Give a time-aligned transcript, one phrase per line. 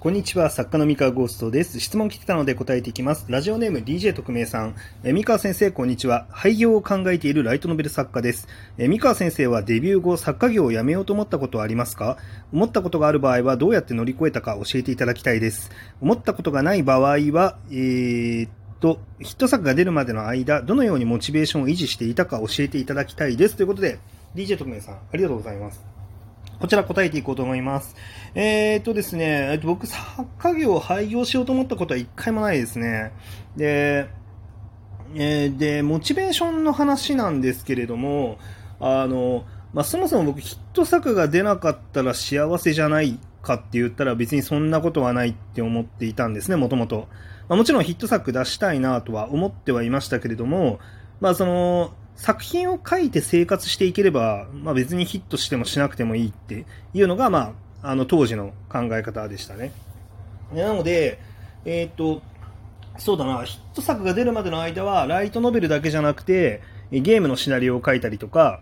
[0.00, 1.80] こんにちは、作家の三河ゴーストです。
[1.80, 3.26] 質問来てたので答えていきます。
[3.28, 4.76] ラジオネーム DJ 特命さん。
[5.02, 6.28] え三河先生、こんにちは。
[6.30, 8.46] 廃業を考えているライトノベル作家です。
[8.78, 12.16] え三河先生はデビュー後、作家業を辞めようと思ったことはありますか？
[12.52, 15.72] 思ったことがある場合はどうやって乗り越えたか教えていただきたいです。
[16.00, 17.00] 思ったことがない場合
[17.32, 23.56] は、えー、と、ヒット作が出るまでの間、どのようにモチベーションを維持していたか教えていただきたいです。
[23.56, 23.98] ということで、
[24.36, 25.97] DJ 特命さん、ありがとうございます。
[26.60, 27.94] こちら答えていこうと思います。
[28.34, 33.12] えー、っとですね、えっと、僕、作家業を廃業しようと思ったことは一回もないですね。
[33.56, 34.08] で、
[35.14, 38.38] えー、で、モチベーションの話なんですけれども、
[38.80, 47.08] あの、まあ、そもそも僕ヒット作が出なかったら幸せじゃないかって言ったら別にそんなことはないって思っていたんですね、もともと。
[47.48, 50.80] まあ、もちろんヒット作出したいなとは思ってはいましたけれども、
[51.20, 59.72] まあその、作品を書いて生活していければ、まあ、別にヒットしてもしなくてもいいっていうのが、まあ、あの当時の考え方でしたね。
[60.52, 61.20] なので、
[61.64, 62.20] えっ、と、
[62.98, 66.60] そうだな、ヒット作が出るまでの間は、ライトノベルだけじゃなくて、
[66.90, 68.60] ゲームのシナリオを書いたりとか、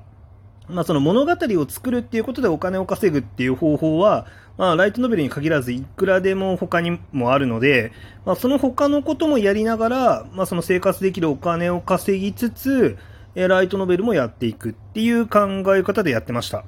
[0.68, 4.26] まあ、その物語を作るっていうことでお金を稼ぐっていう方法は、
[4.58, 7.92] まあ、ライトノベルに限らずいくらでも他にもあるので、
[8.24, 12.98] まあ、その他のこともやりながら、まあ、その生活できるお金を稼ぎつつ、
[13.36, 16.64] えライトノベルもやっていくっていう考え方でやってました。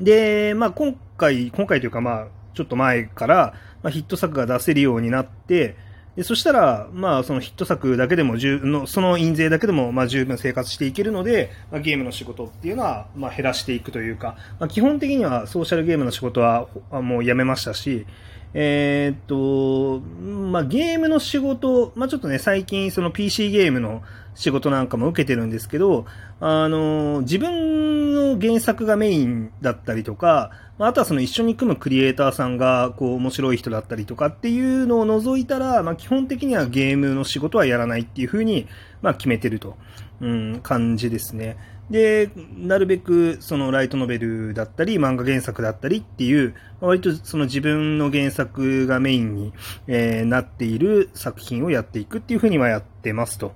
[0.00, 5.76] で、まあ今回、今回というかまあちょっと前から、まあ、ヒット作が出せるようになって、
[6.16, 18.06] でそしたら、まあそのヒット作だけでもの、その印税だけでもまあ十分生活していけるので、まあ、ゲームの仕事っていうのはまあ減らしていくというか、まあ、基本的にはソーシャルゲームの仕事はもうやめましたし、
[18.54, 24.02] えー、っと、まあ、ゲームの仕事、まあ、ちょっとね、最近その PC ゲームの
[24.34, 26.06] 仕事なんかも受けてるんですけど、
[26.40, 38.66] あの、自分の原作がメインだったりとか、あとはその一緒に組むクリエイターさんが、こう、面白い人だったりとかっていうのを除いたら、まあ、基本的にはゲームの仕事はやらないっていうふうに、
[39.00, 39.76] まあ、決めてると、
[40.20, 41.56] うん、感じですね。
[41.90, 49.52] で、なるべくそのライトノベルだったり、漫画原作だったりっていう、割とその自分の原作がメインに、
[49.86, 53.54] えー、なっている作品をやっていくっていうふうにはやってますと。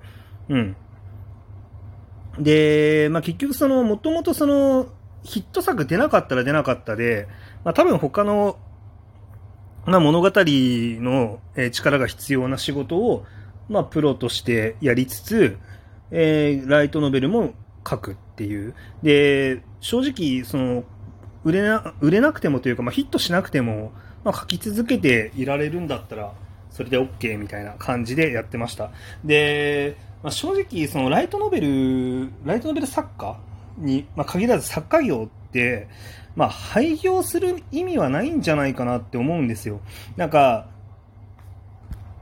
[0.49, 0.75] うん。
[2.39, 4.87] で、まあ、結局その、もともとその、
[5.23, 7.27] ヒット作出なかったら出なかったで、
[7.63, 8.57] まあ、多分他の、
[9.85, 11.39] まあ、物語の
[11.71, 13.25] 力が必要な仕事を、
[13.69, 15.57] まあ、プロとしてやりつつ、
[16.11, 17.53] えー、ライトノベルも
[17.87, 18.73] 書くっていう。
[19.03, 20.83] で、正直、その、
[21.43, 23.91] 売れな、売れなくてもというか、まあ、ヒットしなくても、
[24.23, 26.33] まあ、書き続けていられるんだったら、
[26.79, 28.91] それで OK みたいな感じでやってました。
[29.25, 33.37] で、まあ、正直、そのライトノベル、ライトノベル作家
[33.77, 35.89] に、まあ、限らず作家業って、
[36.37, 39.81] まあ、廃業する意味はないんじゃないかなって思うんですよ。
[40.15, 40.67] なんか、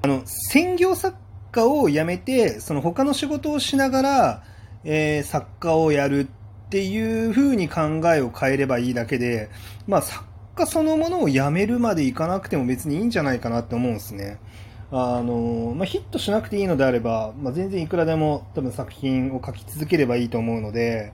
[0.02, 1.16] あの、専業作
[1.52, 4.44] 家を辞めて、その他の仕事をしながら、
[4.86, 9.52] えー、作家をやるっていう風に考えを変えればいいだけで、
[9.86, 10.24] まあ、作
[10.58, 14.40] 家そのものをやめるまでいかなくても別にいいんじゃないかなって思うんですね。
[14.92, 21.14] あの、まあ、ヒットしなくていいのであれば、まあ、全然いくらでも多分作品を書き続ければいいと思うので、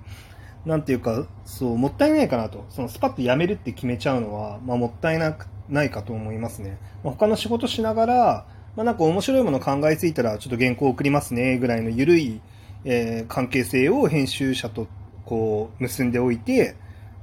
[0.65, 2.65] なんていうか、そう、もったいないかなと。
[2.69, 6.77] そのスパッとやめるって決めちゃうのは、まあ、もったいなくないかと思いますね。
[7.03, 8.45] まあ、他の仕事しながら、
[8.75, 12.41] まあ、なんか面白いもの考えついたら、ちょっと原稿送りますね、ぐらいの緩い
[12.85, 14.87] えー、関係性を編集者と
[15.25, 16.75] こう結んでおいて、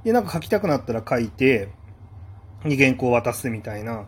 [0.03, 1.69] で、なんか書きたくなったら書いて、
[2.65, 4.05] に原稿を渡すみたいな、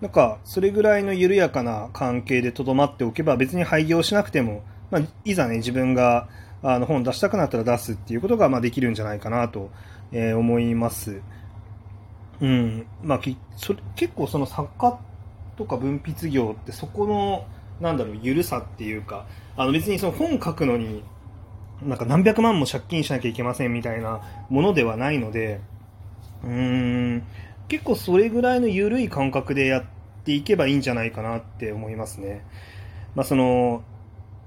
[0.00, 6.28] なんか、それぐらいの緩やかな関係で留まっておけば、別に廃業しなくても、まあ、いざね、自分が、
[6.62, 9.70] あの、本出したくなったら出すっていうことが、まあ、できるんじゃないかなと、
[10.12, 11.20] え、思います。
[12.40, 12.86] うん。
[13.02, 13.20] まあ、
[13.56, 14.98] それ結構その作家
[15.56, 17.46] とか文筆業ってそこの、
[17.80, 19.26] なんだろう、ゆるさっていうか、
[19.56, 21.02] あの別にその本書くのに、
[21.82, 25.60] なんか何百万も借金しなきゃいけませんみたいなものではないので、
[26.44, 26.50] うー
[27.16, 27.22] ん、
[27.68, 29.84] 結構それぐらいの緩い感覚でやっ
[30.24, 32.44] ていけばいいんじゃないかなって思いますね。
[33.14, 33.82] まあその、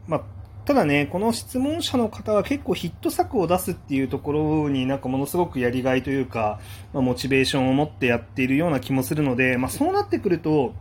[0.07, 0.21] まあ、
[0.65, 6.59] ただね、この質問者の方は結構ヒット作を出すっていうところになんかものすごくやりがいというか、
[6.93, 10.73] まあ、モチベーションを持ってやっているような気もするので、まそうなってくると、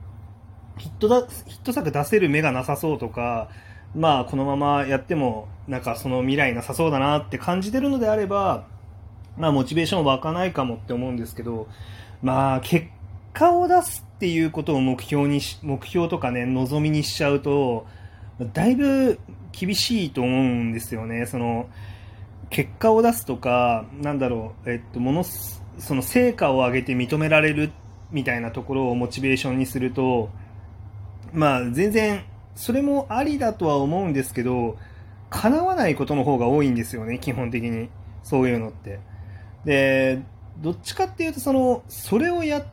[0.79, 3.49] ヒットだ、ヒット作出せる目がなさそうとか、
[3.95, 8.67] まあ、このままやっても、なんかその未来なさそうだなって感じてるのであれば、
[9.37, 11.69] まあ、モチベーション湧かないかもって思うんですけど、
[12.23, 12.87] まあ、結
[13.33, 17.87] 果を出すっていうことを目標にし、目標とかね、望みにしちゃうと、
[18.53, 19.19] だいぶ
[19.53, 21.27] 厳しいと思うんですよね。
[21.27, 21.69] その、
[22.51, 27.71] 結果を出すとか、なんだろう、えっと、もの、その成果を上げて認められる
[28.11, 30.31] みたいなところをモチベーションにすると、
[31.33, 32.25] まあ全然、
[32.55, 34.77] それもありだとは思うんですけど、
[35.31, 37.89] 叶わないことの方が多いんですよね、基本的に。
[38.23, 38.99] そういうのって。
[39.65, 40.21] で、
[40.61, 42.67] どっちかっていうと、その、それをや、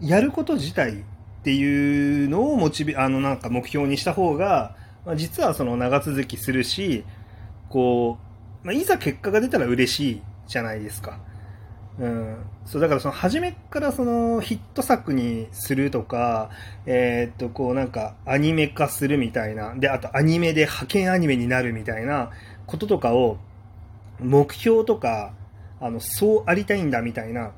[0.00, 0.96] やること自体っ
[1.44, 7.04] ていうのをモチベ、あの、なんか目標にした方が、まあ、実はその長続きするし、
[7.68, 8.18] こ
[8.62, 11.18] う、まあ、いざ結果が出たら嬉しいじゃないですか。
[11.98, 12.36] うん。
[12.64, 16.50] そう、だからその初めからそのヒット作にするとか、
[16.86, 22.30] えー、っと、こうなんかアニメ化するみたいな、で、あとアニメで派遣アニメになるみたいな
[22.66, 23.36] こととかを、
[24.18, 25.34] 目標とか、
[25.80, 27.52] あの、そうありたいんだみたいな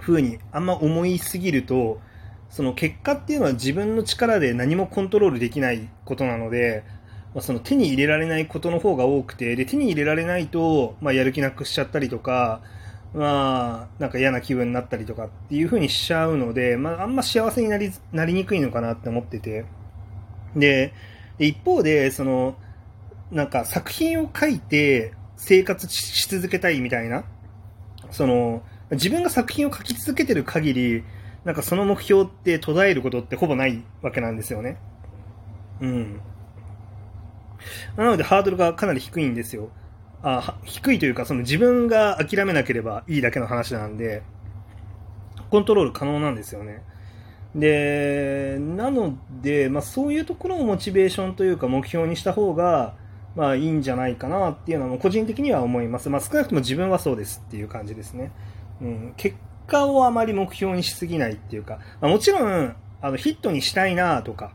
[0.00, 2.00] 風にあんま思いすぎると、
[2.48, 6.82] その結果っていうのは自分の力で何もコントロールできないことなので、
[7.34, 12.60] まあ、その手に入れられないことの方が多くて、で、手に入れられないと、まあ、やる気なくしちゃったりとか、
[13.14, 19.64] まあ、なんか嫌な気分になったりとかっていう風にしちゃうので、まあ、あんま幸せになり、なりにくいのかなって思ってて。
[20.56, 20.92] で、
[21.38, 22.56] 一方で、その、
[23.30, 27.24] なんか作品を書いて生活し続けたいみたいな、
[28.10, 28.62] その、
[28.92, 31.04] 自分が作品を書き続けてる限り、
[31.44, 34.78] なんかその目標って途絶えることってほぼないわけなんですよね。
[35.80, 36.20] うん。
[37.96, 39.70] なのでハードルがかなり低いんですよ。
[40.22, 44.22] あ低いというか、その自分が諦めなければいいだけの話なんで、
[45.50, 46.82] コントロール可能なんですよね。
[47.54, 52.94] で、なので、まあ、そういうところをモチベーションというか目標にした方が、
[53.36, 56.08] まあいいんじゃないかなっていうのは個人的には思います。
[56.10, 58.32] まあ少なくとも自分はそうですっていう感じですね。
[58.82, 59.36] うん、結
[59.66, 64.52] 果をあまり目標にしすぎないっていうか、まあ、もちろん、あのヒットにしたいなとか、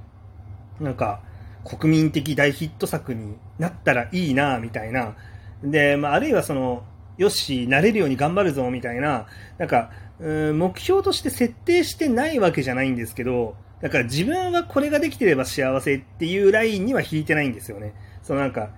[0.80, 1.22] なんか
[1.63, 5.16] 国民的大ヒット作になったらいいなみたいな、
[5.63, 6.83] で、まあ、あるいはその、
[7.18, 9.25] よし、なれるように頑張るぞ、みたいな、
[9.57, 9.89] なんか、
[10.19, 17.94] うん目標として設定してないわけじゃないんですけど、だから自分はこれができてれば幸せっていうラインには引いてないんですよね。
[18.25, 18.69] そのなんか、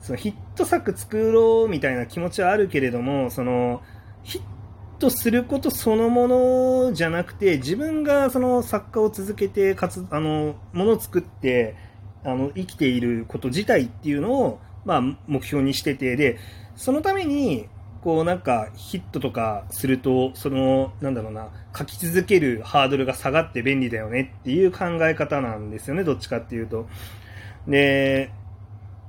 [0.00, 3.82] そのヒット作作ろうみたいな気持ちはあるけれども、その、
[4.22, 4.42] ヒッ
[5.00, 11.74] トすることそのものじゃなくて、自分がその作家を続けて、かつ、あの、ものを作って、
[12.22, 16.38] あの、生きていること自体っていうのを、まあ、目標にしてて、で、
[16.76, 17.68] そのために、
[18.00, 26.88] こうなんかヒットとかすると、その、なんだろうな、書き続けるハードルが下がって便利だよねっていう考え方なんですよね、どっちかっていうと。
[27.66, 28.30] で、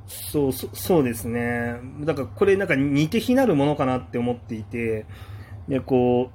[0.10, 1.80] そう、そそうですね。
[2.02, 5.06] だからこれなんか似て非なるものかなって思っていて、
[5.68, 6.32] で、こ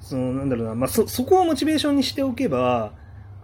[0.00, 2.92] う、その、なんだろうな、まあ、そ、そこをモチベーションにしておけば、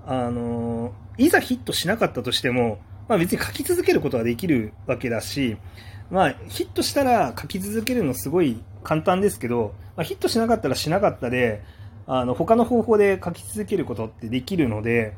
[0.07, 2.79] あの、いざヒットしなかったとしても、
[3.09, 5.57] まあ別に書き続けることができるわけだし、
[6.11, 11.63] まあヒットしたら書き続けるのすごい簡単ですけど、まあ、ヒットしなかったらしなかったで、
[12.07, 15.15] あの他の方法で書き続けることってできるので、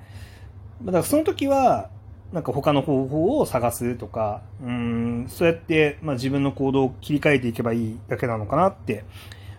[0.82, 1.90] だからその時は、
[2.32, 9.04] なんか他の方法を探すとか、うん、そうやって、まあ、自分の行動を切り替えていけばいいだけなのかなって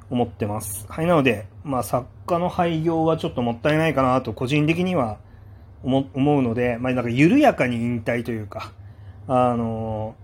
[0.10, 0.86] 思ってます。
[0.90, 5.18] はい、なので、まあ、作家の廃業はちょっともったいないかなと個人的には
[5.84, 8.74] 思うので、まあ、なんか緩やかに引退というか、
[9.28, 10.16] あの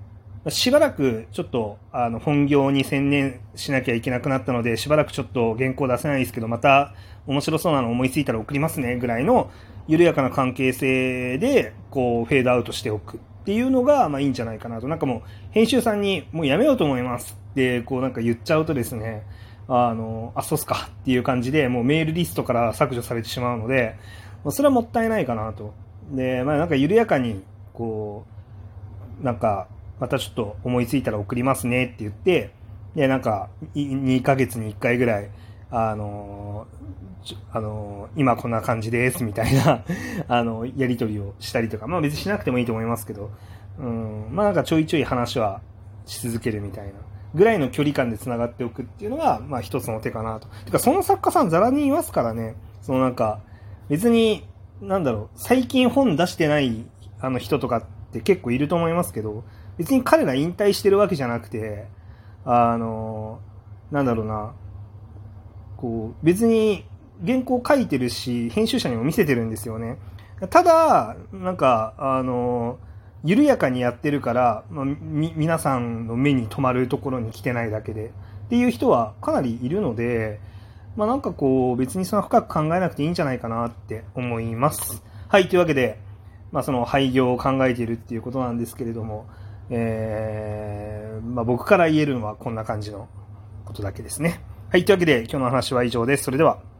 [0.50, 6.94] しばらくちょっとあの本業に専念しなきゃいけなくなったので、しばらくちょっと原稿出せないですけど、また
[7.28, 9.52] 面白そうなの思いついたら送りますねぐらいの
[9.88, 14.88] 緩やかな関係性でこうフェードアウトしておくっていうのがまあいいんじゃないかなと。
[14.88, 19.24] なんかもう編集さんにもうやめようと思いますってこうなんか言っちゃうとですね、
[19.68, 23.96] あの、あ、そうっすかっていう感じでもうメールリストから削除されてしまうので、
[24.50, 25.74] それはもったいないかなと。
[26.12, 28.25] で、まあなんか緩やかに、こ
[29.22, 29.68] う、なんか、
[30.01, 32.51] またちょっと思いついたら送りますねって言って、
[32.96, 35.29] で、なんか、2ヶ月に1回ぐらい、
[35.70, 36.67] あの
[37.51, 39.86] あの今こんな感じですみたいな
[40.27, 43.29] あの、やりとりをしたりとか、まあ別にしなくてもいいと思いますけど、
[43.77, 45.62] うん、まあなんかちょいちょい話は
[46.08, 46.93] し続けるみたいな、
[47.36, 50.48] ぐらいの距離感で繋がっておくっていうのが、まあ一つの手かなと。
[50.65, 53.39] てか、その作家さんザラにいますからね、そのなんか、
[53.88, 54.48] 別に、
[54.81, 56.88] なんだろう、最近本出してない
[57.20, 59.43] あの人とかって結構いると思いますけど、
[59.82, 61.88] 別に彼が引退してるわけじゃなくて、
[62.46, 63.40] あの、
[63.90, 64.54] なんだろうな、
[65.76, 66.86] こう、別に
[67.26, 69.98] 原稿書いてるし、編集者にも見せてるんですよね。
[70.52, 72.78] ただ、なんか、あの、
[73.24, 78.12] 緩やかにやってるから、まあ、皆さんの目に留まるところに来てないだけで、
[78.46, 80.40] っていう人はかなりいるので、
[80.96, 85.02] まあなんかこう、別にその深く考えなくていいんじゃないかなって思います。
[85.28, 85.98] はい、というわけで、
[86.52, 89.26] まあその廃業を考えているっていうことなんですけれども、
[89.72, 93.08] えー、まあ僕から言えるのはこんな感じの
[93.66, 94.42] ことだけですね。
[94.70, 96.24] はい、というわけで今日の話は以上です。
[96.24, 96.71] それでは。